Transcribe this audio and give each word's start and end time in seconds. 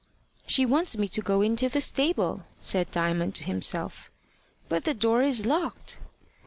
"She 0.47 0.65
wants 0.65 0.97
me 0.97 1.07
to 1.09 1.21
go 1.21 1.41
into 1.43 1.69
the 1.69 1.79
stable," 1.79 2.41
said 2.59 2.89
Diamond 2.89 3.35
to 3.35 3.43
himself, 3.43 4.09
"but 4.67 4.83
the 4.83 4.95
door 4.95 5.21
is 5.21 5.45
locked." 5.45 5.99